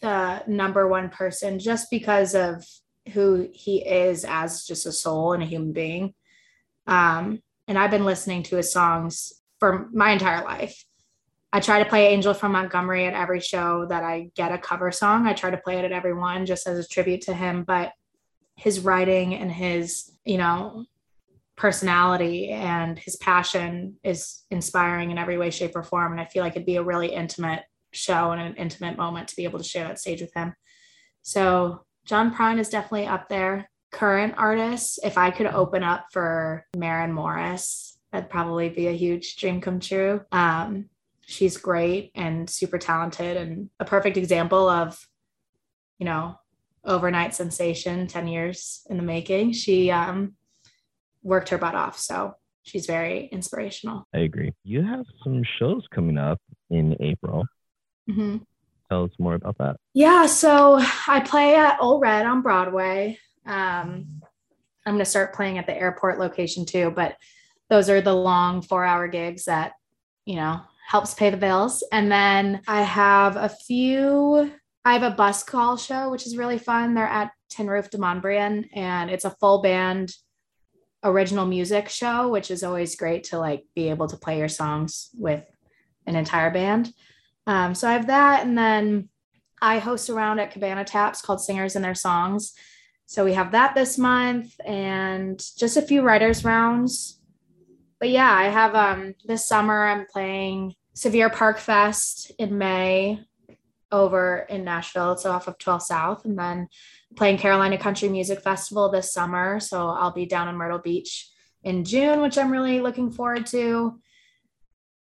the 0.01 0.44
number 0.46 0.88
one 0.88 1.10
person 1.10 1.58
just 1.58 1.89
because 1.89 2.36
of 2.36 2.63
who 3.13 3.50
he 3.51 3.84
is 3.84 4.25
as 4.30 4.63
just 4.63 4.86
a 4.86 4.92
soul 4.92 5.34
and 5.34 5.42
a 5.42 5.48
human 5.48 5.74
being. 5.74 6.13
Um, 6.86 7.39
and 7.68 7.80
I've 7.80 7.89
been 7.89 8.06
listening 8.06 8.44
to 8.44 8.58
his 8.58 8.72
songs 8.72 9.34
for 9.60 9.89
my 9.92 10.12
entire 10.12 10.44
life. 10.44 10.86
I 11.51 11.62
try 11.62 11.82
to 11.82 11.89
play 11.89 12.10
Angel 12.10 12.36
from 12.36 12.51
Montgomery 12.51 13.08
at 13.08 13.15
every 13.15 13.39
show 13.39 13.88
that 13.88 14.04
I 14.04 14.30
get 14.36 14.51
a 14.51 14.60
cover 14.60 14.92
song. 14.92 15.25
I 15.25 15.34
try 15.34 15.50
to 15.50 15.58
play 15.58 15.80
it 15.80 15.86
at 15.86 15.92
every 15.92 16.13
one 16.13 16.46
just 16.46 16.68
as 16.68 16.77
a 16.77 16.88
tribute 16.88 17.22
to 17.22 17.34
him. 17.34 17.63
But 17.63 17.92
his 18.56 18.80
writing 18.80 19.36
and 19.36 19.52
his, 19.52 20.12
you 20.24 20.38
know, 20.38 20.86
personality 21.56 22.50
and 22.50 23.00
his 23.00 23.16
passion 23.16 23.96
is 24.04 24.44
inspiring 24.52 25.12
in 25.12 25.18
every 25.18 25.38
way, 25.38 25.50
shape, 25.50 25.76
or 25.76 25.84
form. 25.84 26.12
And 26.12 26.22
I 26.22 26.26
feel 26.26 26.44
like 26.44 26.54
it'd 26.54 26.66
be 26.66 26.76
a 26.78 26.84
really 26.84 27.14
intimate 27.14 27.64
show 27.92 28.32
and 28.32 28.42
an 28.42 28.56
intimate 28.56 28.98
moment 28.98 29.30
to 29.30 29.36
be 29.36 29.46
able 29.46 29.60
to 29.60 29.66
share 29.66 29.88
that 29.88 30.00
stage 30.00 30.22
with 30.22 30.34
him. 30.34 30.54
So 31.22 31.86
John 32.06 32.34
Prine 32.34 32.60
is 32.60 32.70
definitely 32.70 33.08
up 33.08 33.30
there. 33.30 33.70
Current 33.92 34.36
artists, 34.38 35.00
if 35.04 35.18
I 35.18 35.32
could 35.32 35.48
open 35.48 35.84
up 35.84 36.08
for 36.12 36.66
Maren 36.76 37.14
Morris, 37.14 37.98
that'd 38.12 38.30
probably 38.30 38.70
be 38.70 38.88
a 38.88 38.92
huge 38.92 39.38
dream 39.38 39.62
come 39.62 39.80
true. 39.80 40.22
Um, 40.32 40.90
she's 41.22 41.58
great 41.58 42.12
and 42.16 42.50
super 42.50 42.78
talented 42.78 43.38
and 43.38 43.70
a 43.80 43.86
perfect 43.86 44.18
example 44.18 44.70
of, 44.70 45.00
you 45.98 46.06
know, 46.06 46.36
overnight 46.86 47.34
sensation, 47.34 48.08
10 48.08 48.27
years 48.27 48.86
in 48.89 48.98
the 48.98 49.04
making. 49.04 49.54
She 49.54 49.92
um, 49.92 50.36
worked 51.24 51.50
her 51.50 51.58
butt 51.58 51.75
off. 51.75 51.98
So 51.98 52.36
she's 52.63 52.86
very 52.86 53.27
inspirational. 53.27 54.08
I 54.13 54.20
agree. 54.20 54.54
You 54.63 54.84
have 54.84 55.06
some 55.24 55.44
shows 55.60 55.86
coming 55.94 56.18
up 56.18 56.39
in 56.70 56.96
April. 57.00 57.46
Mm-hmm. 58.10 58.38
Tell 58.89 59.06
us 59.06 59.12
more 59.18 59.34
about 59.34 59.58
that. 59.58 59.77
Yeah, 59.94 60.27
so 60.27 60.80
I 61.08 61.22
play 61.22 61.56
at 61.56 61.77
Ole 61.80 62.00
Red 62.00 62.25
on 62.25 62.42
Broadway. 62.42 63.18
Um, 63.46 64.22
I'm 64.86 64.94
going 64.94 65.00
to 65.00 65.06
start 65.06 65.34
playing 65.34 65.58
at 65.58 65.65
the 65.65 65.75
airport 65.75 66.20
location 66.20 66.65
too, 66.65 66.92
but 66.92 67.15
those 67.70 67.89
are 67.89 68.01
the 68.01 68.13
long 68.13 68.62
four 68.62 68.86
hour 68.86 69.08
gigs 69.08 69.46
that, 69.46 69.74
you 70.25 70.36
know, 70.36 70.62
helps 70.88 71.15
pay 71.15 71.32
the 71.32 71.38
bills. 71.38 71.84
And 71.92 72.12
then 72.12 72.62
I 72.68 72.84
have 72.84 73.38
a 73.38 73.50
few, 73.50 74.51
I 74.86 74.94
have 74.94 75.04
a 75.04 75.15
bus 75.15 75.42
call 75.42 75.77
show, 75.77 76.12
which 76.12 76.27
is 76.27 76.38
really 76.38 76.60
fun. 76.60 76.94
They're 76.94 77.08
at 77.08 77.32
Tin 77.50 77.68
Roof 77.68 77.89
Demonbreun 77.89 78.70
and 78.74 79.10
it's 79.10 79.25
a 79.25 79.32
full 79.32 79.63
band 79.63 80.13
original 81.04 81.48
music 81.48 81.89
show, 81.89 82.30
which 82.30 82.51
is 82.51 82.63
always 82.63 82.96
great 82.96 83.25
to 83.25 83.39
like 83.39 83.65
be 83.75 83.89
able 83.89 84.08
to 84.08 84.18
play 84.18 84.38
your 84.38 84.48
songs 84.48 85.10
with 85.15 85.44
an 86.06 86.15
entire 86.15 86.51
band. 86.51 86.94
Um, 87.48 87.74
so 87.74 87.89
I 87.89 87.94
have 87.94 88.08
that. 88.08 88.46
And 88.46 88.56
then 88.56 89.10
I 89.60 89.80
host 89.80 90.12
around 90.12 90.39
at 90.39 90.51
Cabana 90.51 90.84
Taps 90.84 91.22
called 91.22 91.42
Singers 91.42 91.75
and 91.75 91.84
Their 91.84 91.96
Songs. 91.96 92.54
So 93.08 93.25
we 93.25 93.34
have 93.34 93.54
that 93.54 93.74
this 93.74 93.98
month 93.98 94.54
and 94.65 95.44
just 95.58 95.77
a 95.77 95.82
few 95.82 96.04
writers 96.04 96.44
rounds. 96.44 97.20
But 98.00 98.10
yeah, 98.10 98.32
I 98.32 98.46
have 98.50 98.75
um 98.75 99.15
this 99.25 99.48
summer 99.48 99.86
I'm 99.88 100.06
playing 100.06 100.75
Sevier 100.94 101.30
Park 101.30 101.58
Fest 101.58 102.32
in 102.38 102.58
May 102.58 103.25
over 103.92 104.46
in 104.50 104.63
Nashville. 104.63 105.13
It's 105.13 105.25
off 105.25 105.48
of 105.48 105.58
12 105.58 105.84
South. 105.84 106.25
And 106.25 106.38
then 106.38 106.68
playing 107.15 107.38
Carolina 107.38 107.77
Country 107.77 108.10
Music 108.10 108.42
Festival 108.42 108.89
this 108.89 109.13
summer. 109.13 109.60
So 109.60 109.88
I'll 109.88 110.12
be 110.12 110.25
down 110.25 110.48
in 110.48 110.56
Myrtle 110.56 110.80
Beach 110.80 111.30
in 111.63 111.84
June, 111.84 112.22
which 112.22 112.38
I'm 112.38 112.51
really 112.51 112.82
looking 112.82 113.12
forward 113.12 113.46
to. 113.48 114.00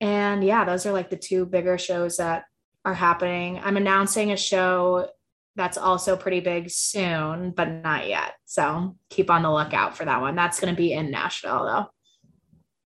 And 0.00 0.44
yeah, 0.44 0.64
those 0.64 0.86
are 0.86 0.92
like 0.92 1.10
the 1.10 1.16
two 1.16 1.46
bigger 1.46 1.78
shows 1.78 2.18
that 2.18 2.44
are 2.84 2.94
happening. 2.94 3.60
I'm 3.62 3.76
announcing 3.76 4.32
a 4.32 4.36
show 4.36 5.08
that's 5.56 5.78
also 5.78 6.16
pretty 6.16 6.40
big 6.40 6.68
soon, 6.70 7.52
but 7.52 7.68
not 7.68 8.08
yet. 8.08 8.34
So 8.44 8.96
keep 9.08 9.30
on 9.30 9.42
the 9.42 9.52
lookout 9.52 9.96
for 9.96 10.04
that 10.04 10.20
one. 10.20 10.34
That's 10.34 10.60
going 10.60 10.74
to 10.74 10.76
be 10.76 10.92
in 10.92 11.10
Nashville 11.10 11.64
though. 11.64 11.93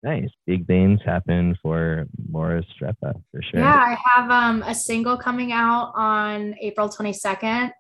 Nice. 0.05 0.29
Big 0.47 0.67
things 0.67 1.01
happen 1.03 1.57
for 1.63 2.07
Maura 2.31 2.63
Streppa 2.63 3.15
for 3.31 3.41
sure. 3.41 3.61
Yeah, 3.61 3.75
I 3.75 3.97
have 4.05 4.31
um, 4.31 4.63
a 4.63 4.75
single 4.75 5.17
coming 5.17 5.51
out 5.51 5.93
on 5.95 6.55
April 6.61 6.91
22nd, 6.91 7.73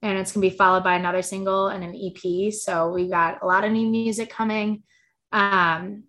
and 0.00 0.18
it's 0.18 0.32
going 0.32 0.42
to 0.42 0.50
be 0.50 0.56
followed 0.56 0.82
by 0.82 0.94
another 0.94 1.20
single 1.20 1.68
and 1.68 1.84
an 1.84 1.94
EP. 1.94 2.54
So 2.54 2.88
we 2.88 3.10
got 3.10 3.42
a 3.42 3.46
lot 3.46 3.64
of 3.64 3.72
new 3.72 3.86
music 3.86 4.30
coming. 4.30 4.82
Um, 5.30 6.04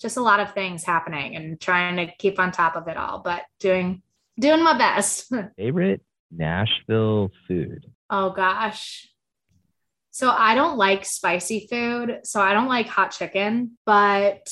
just 0.00 0.16
a 0.16 0.22
lot 0.22 0.40
of 0.40 0.54
things 0.54 0.82
happening 0.82 1.36
and 1.36 1.60
trying 1.60 1.96
to 1.96 2.10
keep 2.16 2.40
on 2.40 2.50
top 2.50 2.74
of 2.74 2.88
it 2.88 2.96
all, 2.96 3.18
but 3.18 3.42
doing 3.58 4.00
doing 4.38 4.64
my 4.64 4.78
best. 4.78 5.30
Favorite 5.58 6.00
Nashville 6.30 7.30
food? 7.46 7.84
Oh 8.08 8.30
gosh. 8.30 9.09
So 10.10 10.30
I 10.30 10.54
don't 10.54 10.76
like 10.76 11.04
spicy 11.04 11.66
food, 11.70 12.20
so 12.24 12.40
I 12.40 12.52
don't 12.52 12.68
like 12.68 12.86
hot 12.86 13.12
chicken, 13.12 13.78
but 13.86 14.48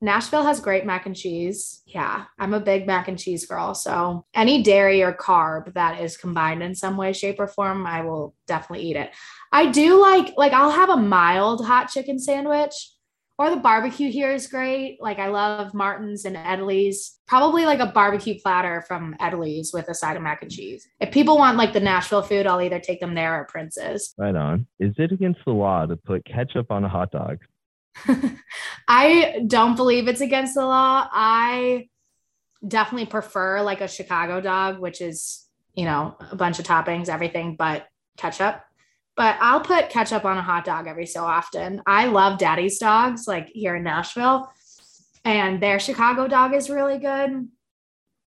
Nashville 0.00 0.42
has 0.42 0.58
great 0.58 0.84
mac 0.84 1.06
and 1.06 1.14
cheese. 1.14 1.82
Yeah, 1.86 2.24
I'm 2.38 2.54
a 2.54 2.60
big 2.60 2.88
mac 2.88 3.06
and 3.06 3.18
cheese 3.18 3.46
girl. 3.46 3.72
So 3.74 4.24
any 4.34 4.62
dairy 4.62 5.02
or 5.02 5.12
carb 5.12 5.74
that 5.74 6.00
is 6.00 6.16
combined 6.16 6.62
in 6.62 6.74
some 6.74 6.96
way, 6.96 7.12
shape, 7.12 7.38
or 7.38 7.46
form, 7.46 7.86
I 7.86 8.02
will 8.02 8.34
definitely 8.48 8.86
eat 8.86 8.96
it. 8.96 9.10
I 9.52 9.70
do 9.70 10.00
like, 10.00 10.34
like, 10.36 10.52
I'll 10.52 10.72
have 10.72 10.88
a 10.88 10.96
mild 10.96 11.64
hot 11.64 11.88
chicken 11.88 12.18
sandwich 12.18 12.90
or 13.38 13.50
the 13.50 13.56
barbecue 13.56 14.10
here 14.10 14.32
is 14.32 14.46
great. 14.46 14.98
Like 15.00 15.18
I 15.18 15.28
love 15.28 15.74
Martin's 15.74 16.24
and 16.24 16.36
Edley's. 16.36 17.18
Probably 17.26 17.64
like 17.64 17.80
a 17.80 17.86
barbecue 17.86 18.38
platter 18.38 18.84
from 18.86 19.16
Edley's 19.20 19.72
with 19.72 19.88
a 19.88 19.94
side 19.94 20.16
of 20.16 20.22
mac 20.22 20.42
and 20.42 20.50
cheese. 20.50 20.86
If 21.00 21.12
people 21.12 21.38
want 21.38 21.56
like 21.56 21.72
the 21.72 21.80
Nashville 21.80 22.22
food, 22.22 22.46
I'll 22.46 22.60
either 22.60 22.78
take 22.78 23.00
them 23.00 23.14
there 23.14 23.40
or 23.40 23.44
Prince's. 23.44 24.14
Right 24.18 24.34
on. 24.34 24.66
Is 24.78 24.94
it 24.98 25.12
against 25.12 25.40
the 25.46 25.52
law 25.52 25.86
to 25.86 25.96
put 25.96 26.24
ketchup 26.24 26.70
on 26.70 26.84
a 26.84 26.88
hot 26.88 27.10
dog? 27.10 27.38
I 28.88 29.42
don't 29.46 29.76
believe 29.76 30.08
it's 30.08 30.20
against 30.20 30.54
the 30.54 30.64
law. 30.64 31.08
I 31.10 31.88
definitely 32.66 33.06
prefer 33.06 33.62
like 33.62 33.80
a 33.80 33.88
Chicago 33.88 34.40
dog, 34.40 34.78
which 34.78 35.00
is, 35.00 35.46
you 35.74 35.84
know, 35.84 36.16
a 36.30 36.36
bunch 36.36 36.58
of 36.58 36.66
toppings, 36.66 37.08
everything 37.08 37.56
but 37.56 37.86
ketchup 38.16 38.62
but 39.16 39.36
I'll 39.40 39.60
put 39.60 39.90
ketchup 39.90 40.24
on 40.24 40.38
a 40.38 40.42
hot 40.42 40.64
dog 40.64 40.86
every 40.86 41.06
so 41.06 41.24
often. 41.24 41.82
I 41.86 42.06
love 42.06 42.38
Daddy's 42.38 42.78
dogs, 42.78 43.26
like 43.26 43.48
here 43.52 43.76
in 43.76 43.84
Nashville, 43.84 44.50
and 45.24 45.62
their 45.62 45.78
Chicago 45.78 46.28
dog 46.28 46.54
is 46.54 46.70
really 46.70 46.98
good. 46.98 47.48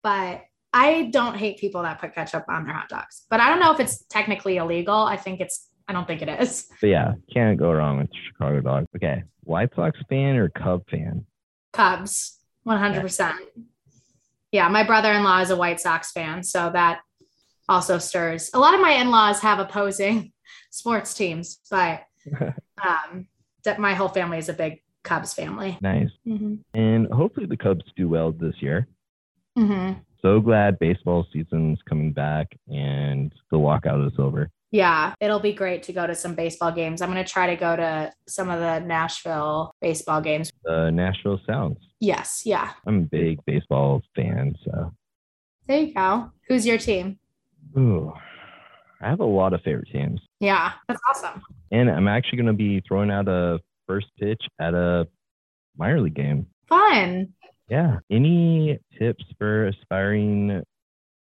But 0.03 0.43
I 0.71 1.09
don't 1.11 1.35
hate 1.35 1.57
people 1.57 1.81
that 1.83 1.99
put 1.99 2.13
ketchup 2.13 2.45
on 2.47 2.65
their 2.65 2.73
hot 2.73 2.89
dogs. 2.89 3.25
But 3.29 3.39
I 3.39 3.49
don't 3.49 3.59
know 3.59 3.73
if 3.73 3.79
it's 3.79 4.05
technically 4.05 4.57
illegal. 4.57 4.95
I 4.95 5.17
think 5.17 5.39
it's, 5.39 5.69
I 5.87 5.93
don't 5.93 6.05
think 6.05 6.21
it 6.21 6.29
is. 6.41 6.67
But 6.81 6.87
yeah, 6.87 7.13
can't 7.33 7.57
go 7.57 7.71
wrong 7.71 7.97
with 7.97 8.09
Chicago 8.27 8.61
dog. 8.61 8.85
Okay. 8.95 9.23
White 9.41 9.73
Sox 9.75 9.97
fan 10.09 10.35
or 10.35 10.49
Cub 10.49 10.83
fan? 10.89 11.25
Cubs, 11.73 12.39
100%. 12.67 13.33
Yeah, 14.51 14.67
my 14.67 14.83
brother 14.83 15.11
in 15.13 15.23
law 15.23 15.39
is 15.41 15.49
a 15.49 15.55
White 15.55 15.79
Sox 15.79 16.11
fan. 16.11 16.43
So 16.43 16.69
that 16.71 17.01
also 17.67 17.97
stirs. 17.97 18.51
A 18.53 18.59
lot 18.59 18.73
of 18.73 18.81
my 18.81 18.91
in 18.91 19.09
laws 19.09 19.39
have 19.41 19.59
opposing 19.59 20.31
sports 20.75 21.13
teams, 21.13 21.59
but 21.71 22.03
um, 22.83 23.27
that 23.63 23.79
my 23.79 23.93
whole 23.93 24.09
family 24.09 24.37
is 24.37 24.49
a 24.49 24.53
big 24.53 24.81
Cubs 25.03 25.33
family. 25.33 25.77
Nice. 25.81 26.09
Mm-hmm. 26.27 26.55
And 26.73 27.07
hopefully 27.11 27.45
the 27.45 27.57
Cubs 27.57 27.85
do 27.95 28.09
well 28.09 28.31
this 28.31 28.55
year. 28.59 28.87
Mm-hmm. 29.57 29.99
So 30.21 30.39
glad 30.39 30.79
baseball 30.79 31.25
season's 31.31 31.79
coming 31.87 32.11
back 32.11 32.47
and 32.67 33.31
the 33.51 33.57
walkout 33.57 34.05
is 34.05 34.13
over. 34.17 34.49
Yeah, 34.71 35.13
it'll 35.21 35.39
be 35.39 35.53
great 35.53 35.83
to 35.83 35.93
go 35.93 36.05
to 36.05 36.15
some 36.15 36.35
baseball 36.35 36.71
games. 36.71 37.01
I'm 37.01 37.11
going 37.11 37.23
to 37.23 37.31
try 37.31 37.47
to 37.47 37.55
go 37.55 37.75
to 37.75 38.11
some 38.27 38.49
of 38.49 38.59
the 38.59 38.79
Nashville 38.79 39.71
baseball 39.79 40.19
games. 40.19 40.51
The 40.63 40.89
Nashville 40.89 41.39
Sounds. 41.45 41.77
Yes, 42.01 42.41
yeah. 42.43 42.71
I'm 42.85 42.97
a 42.97 43.05
big 43.05 43.39
baseball 43.45 44.01
fan, 44.15 44.55
so. 44.65 44.91
There 45.67 45.79
you 45.79 45.93
go. 45.93 46.31
Who's 46.49 46.65
your 46.67 46.77
team? 46.77 47.19
Ooh, 47.77 48.13
I 49.05 49.09
have 49.09 49.19
a 49.19 49.25
lot 49.25 49.53
of 49.53 49.61
favorite 49.61 49.87
teams. 49.91 50.19
Yeah, 50.39 50.71
that's 50.87 50.99
awesome. 51.09 51.43
And 51.71 51.91
I'm 51.91 52.07
actually 52.07 52.37
going 52.37 52.47
to 52.47 52.53
be 52.53 52.81
throwing 52.87 53.11
out 53.11 53.27
a 53.27 53.59
first 53.87 54.07
pitch 54.19 54.41
at 54.59 54.73
a 54.73 55.07
minor 55.77 56.01
league 56.01 56.15
game. 56.15 56.47
Fun. 56.67 57.33
Yeah. 57.69 57.99
Any 58.09 58.79
tips 58.97 59.23
for 59.37 59.67
aspiring 59.67 60.63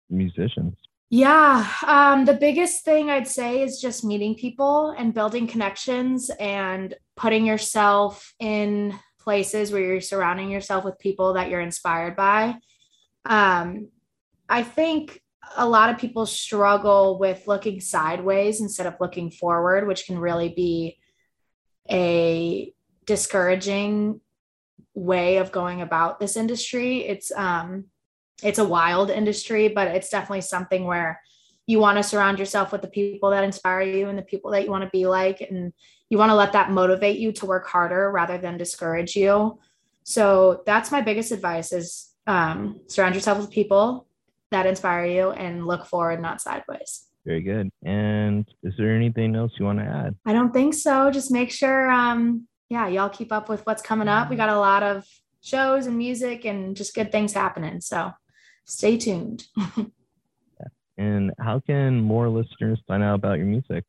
musicians? 0.07 0.75
Yeah, 1.09 1.67
um, 1.85 2.25
the 2.25 2.33
biggest 2.35 2.85
thing 2.85 3.09
I'd 3.09 3.27
say 3.27 3.61
is 3.61 3.81
just 3.81 4.03
meeting 4.03 4.35
people 4.35 4.95
and 4.97 5.13
building 5.13 5.47
connections 5.47 6.29
and 6.39 6.93
putting 7.15 7.45
yourself 7.45 8.33
in 8.39 8.99
places 9.19 9.71
where 9.71 9.81
you're 9.81 10.01
surrounding 10.01 10.49
yourself 10.51 10.83
with 10.83 10.99
people 10.99 11.33
that 11.33 11.49
you're 11.49 11.61
inspired 11.61 12.15
by. 12.15 12.55
Um, 13.25 13.89
I 14.49 14.61
think 14.61 15.22
a 15.55 15.67
lot 15.67 15.89
of 15.89 15.97
people 15.97 16.25
struggle 16.25 17.19
with 17.19 17.47
looking 17.47 17.79
sideways 17.79 18.61
instead 18.61 18.87
of 18.87 18.95
looking 18.99 19.31
forward, 19.31 19.87
which 19.87 20.05
can 20.05 20.17
really 20.17 20.49
be 20.49 20.97
a 21.89 22.73
discouraging 23.05 24.21
way 24.93 25.37
of 25.37 25.51
going 25.51 25.81
about 25.81 26.19
this 26.19 26.37
industry. 26.37 27.05
It's 27.05 27.31
um 27.31 27.85
it's 28.41 28.59
a 28.59 28.65
wild 28.65 29.09
industry, 29.09 29.69
but 29.69 29.87
it's 29.89 30.09
definitely 30.09 30.41
something 30.41 30.85
where 30.85 31.21
you 31.65 31.79
want 31.79 31.97
to 31.97 32.03
surround 32.03 32.39
yourself 32.39 32.71
with 32.71 32.81
the 32.81 32.89
people 32.89 33.29
that 33.29 33.43
inspire 33.43 33.81
you 33.81 34.09
and 34.09 34.17
the 34.17 34.23
people 34.23 34.51
that 34.51 34.63
you 34.65 34.69
want 34.69 34.83
to 34.83 34.89
be 34.89 35.05
like 35.05 35.39
and 35.39 35.71
you 36.09 36.17
want 36.17 36.29
to 36.29 36.35
let 36.35 36.51
that 36.51 36.71
motivate 36.71 37.17
you 37.17 37.31
to 37.31 37.45
work 37.45 37.65
harder 37.67 38.11
rather 38.11 38.37
than 38.37 38.57
discourage 38.57 39.15
you. 39.15 39.57
So 40.03 40.61
that's 40.65 40.91
my 40.91 40.99
biggest 40.99 41.31
advice 41.31 41.71
is 41.71 42.09
um, 42.27 42.81
surround 42.87 43.15
yourself 43.15 43.39
with 43.39 43.49
people 43.49 44.07
that 44.53 44.65
inspire 44.65 45.05
you 45.05 45.31
and 45.31 45.67
look 45.67 45.85
forward, 45.85 46.21
not 46.21 46.41
sideways. 46.41 47.07
Very 47.25 47.41
good. 47.41 47.69
And 47.83 48.45
is 48.63 48.73
there 48.77 48.95
anything 48.95 49.35
else 49.35 49.51
you 49.57 49.65
want 49.65 49.79
to 49.79 49.85
add? 49.85 50.15
I 50.25 50.33
don't 50.33 50.51
think 50.51 50.73
so. 50.73 51.09
Just 51.11 51.31
make 51.31 51.51
sure, 51.51 51.89
um, 51.89 52.47
yeah, 52.69 52.87
y'all 52.87 53.09
keep 53.09 53.31
up 53.31 53.49
with 53.49 53.65
what's 53.65 53.81
coming 53.81 54.07
up. 54.07 54.29
We 54.29 54.35
got 54.35 54.49
a 54.49 54.59
lot 54.59 54.83
of 54.83 55.05
shows 55.41 55.87
and 55.87 55.97
music 55.97 56.45
and 56.45 56.75
just 56.75 56.95
good 56.95 57.11
things 57.11 57.33
happening. 57.33 57.81
So 57.81 58.11
stay 58.65 58.97
tuned. 58.97 59.45
and 60.97 61.31
how 61.39 61.59
can 61.59 62.01
more 62.01 62.29
listeners 62.29 62.81
find 62.87 63.03
out 63.03 63.15
about 63.15 63.37
your 63.37 63.47
music? 63.47 63.85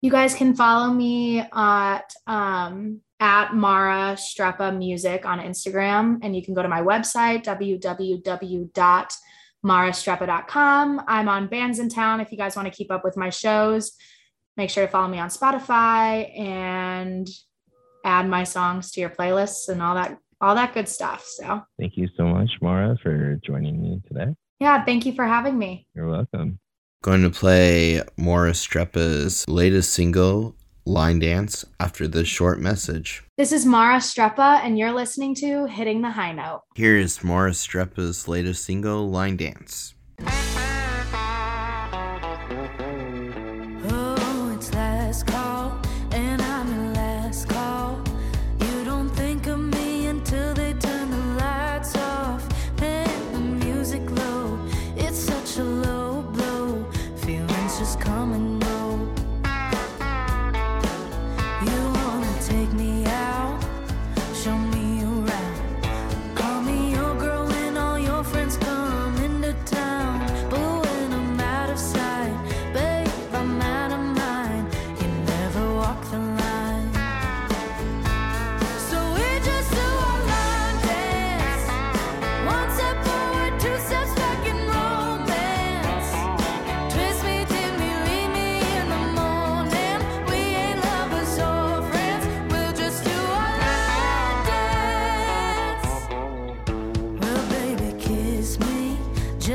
You 0.00 0.10
guys 0.10 0.34
can 0.34 0.54
follow 0.54 0.92
me 0.92 1.40
at 1.40 2.14
um, 2.26 3.00
at 3.20 3.52
Mara 3.54 4.14
Streppa 4.14 4.76
Music 4.76 5.26
on 5.26 5.40
Instagram, 5.40 6.20
and 6.22 6.36
you 6.36 6.44
can 6.44 6.54
go 6.54 6.62
to 6.62 6.68
my 6.68 6.80
website 6.80 7.48
www.marastrepa.com. 9.64 11.02
I'm 11.06 11.28
on 11.28 11.46
Bands 11.46 11.78
in 11.78 11.88
Town 11.88 12.20
if 12.20 12.30
you 12.30 12.38
guys 12.38 12.56
want 12.56 12.66
to 12.66 12.74
keep 12.74 12.90
up 12.90 13.04
with 13.04 13.16
my 13.16 13.30
shows. 13.30 13.92
Make 14.56 14.70
sure 14.70 14.86
to 14.86 14.90
follow 14.90 15.08
me 15.08 15.18
on 15.18 15.28
Spotify 15.28 16.36
and 16.38 17.28
add 18.04 18.28
my 18.28 18.44
songs 18.44 18.90
to 18.92 19.00
your 19.00 19.10
playlists 19.10 19.68
and 19.68 19.82
all 19.82 19.94
that 19.94 20.18
all 20.40 20.54
that 20.54 20.72
good 20.72 20.88
stuff. 20.88 21.24
So 21.26 21.62
thank 21.78 21.96
you 21.96 22.08
so 22.16 22.24
much, 22.24 22.50
Mara, 22.62 22.96
for 23.02 23.40
joining 23.44 23.82
me 23.82 24.00
today. 24.06 24.34
Yeah, 24.60 24.84
thank 24.84 25.04
you 25.04 25.12
for 25.12 25.26
having 25.26 25.58
me. 25.58 25.86
You're 25.94 26.08
welcome. 26.08 26.60
Going 27.02 27.22
to 27.22 27.30
play 27.30 28.02
Mara 28.16 28.52
Streppa's 28.52 29.48
latest 29.48 29.92
single, 29.92 30.56
Line 30.88 31.18
Dance, 31.18 31.66
after 31.78 32.08
this 32.08 32.26
short 32.26 32.58
message. 32.58 33.22
This 33.36 33.52
is 33.52 33.66
Mara 33.66 33.98
Streppa, 33.98 34.60
and 34.64 34.78
you're 34.78 34.92
listening 34.92 35.34
to 35.36 35.66
Hitting 35.66 36.00
the 36.00 36.10
High 36.10 36.32
Note. 36.32 36.62
Here's 36.74 37.22
Mara 37.22 37.50
Streppa's 37.50 38.26
latest 38.26 38.64
single, 38.64 39.10
Line 39.10 39.36
Dance. 39.36 39.94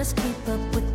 just 0.04 0.18
keep 0.18 0.50
up 0.50 0.76
with 0.76 0.93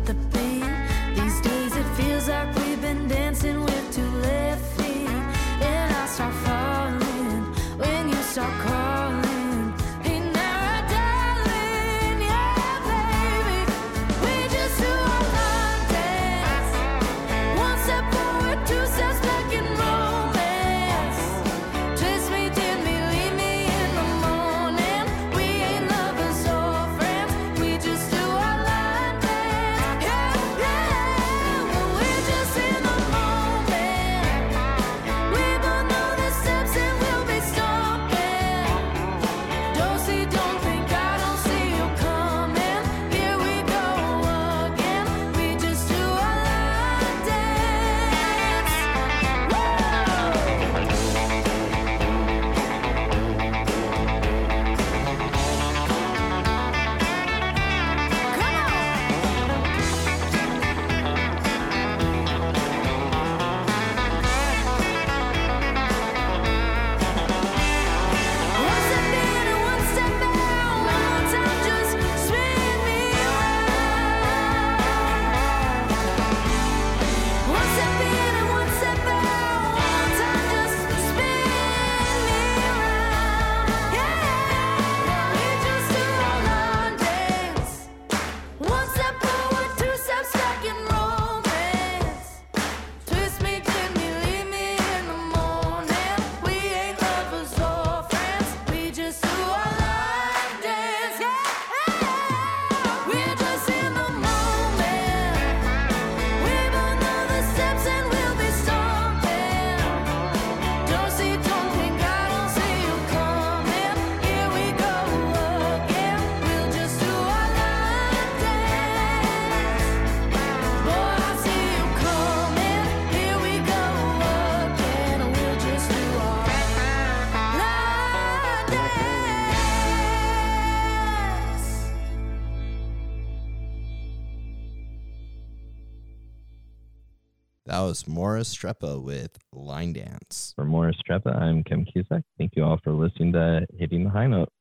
That 137.79 137.85
was 137.85 138.09
Maura 138.09 138.41
Streppa 138.41 139.01
with 139.01 139.37
Line 139.53 139.93
Dance. 139.93 140.51
For 140.57 140.65
Maura 140.65 140.91
Streppa, 140.95 141.33
I'm 141.33 141.63
Kim 141.63 141.85
Cusack. 141.85 142.23
Thank 142.37 142.57
you 142.57 142.65
all 142.65 142.77
for 142.83 142.91
listening 142.91 143.31
to 143.31 143.65
Hitting 143.77 144.03
the 144.03 144.09
High 144.09 144.27
Note. 144.27 144.51